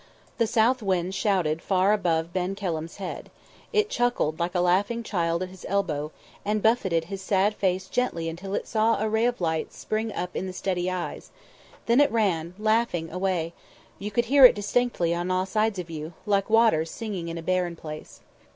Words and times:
The 0.39 0.47
south 0.47 0.81
wind 0.81 1.13
shouted 1.13 1.61
far 1.61 1.93
above 1.93 2.33
Ben 2.33 2.55
Kelham's 2.55 2.95
head, 2.95 3.29
it 3.71 3.87
chuckled 3.91 4.39
like 4.39 4.55
a 4.55 4.59
laughing 4.59 5.03
child 5.03 5.43
at 5.43 5.49
his 5.49 5.63
elbow, 5.69 6.11
and 6.43 6.63
buffeted 6.63 7.03
his 7.05 7.21
sad 7.21 7.53
face 7.53 7.85
gently 7.85 8.27
until 8.27 8.55
it 8.55 8.67
saw 8.67 8.97
a 8.99 9.07
ray 9.07 9.27
of 9.27 9.39
light 9.39 9.71
spring 9.73 10.11
up 10.11 10.35
in 10.35 10.47
the 10.47 10.53
steady 10.53 10.89
eyes; 10.89 11.29
then 11.85 12.01
it 12.01 12.11
ran 12.11 12.55
laughing 12.57 13.11
away 13.11 13.53
you 13.99 14.09
could 14.09 14.25
hear 14.25 14.43
it 14.43 14.55
distinctly 14.55 15.13
on 15.13 15.29
all 15.29 15.45
sides 15.45 15.77
of 15.77 15.91
you 15.91 16.13
like 16.25 16.49
water 16.49 16.83
singing 16.83 17.27
in 17.27 17.37
a 17.37 17.43
barren 17.43 17.75
place. 17.75 18.21